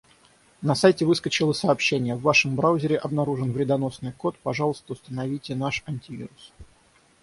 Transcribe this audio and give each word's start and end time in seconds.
На 0.63 0.73
сайте 0.73 1.05
выскочило 1.05 1.53
сообщение: 1.53 2.15
«В 2.15 2.21
вашем 2.23 2.55
браузере 2.55 2.97
обнаружен 2.97 3.51
вредоносный 3.51 4.11
код, 4.13 4.35
пожалуйста, 4.39 4.93
установите 4.93 5.53
наш 5.53 5.83
антивирус». 5.85 6.53